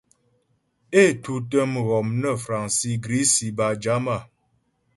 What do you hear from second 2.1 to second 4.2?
nə́ fraŋsi, grisi bâ jama.